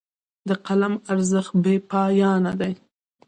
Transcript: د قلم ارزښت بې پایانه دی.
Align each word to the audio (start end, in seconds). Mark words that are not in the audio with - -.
د 0.47 0.49
قلم 0.65 0.93
ارزښت 1.11 1.53
بې 1.63 1.75
پایانه 1.89 2.51
دی. 2.59 2.73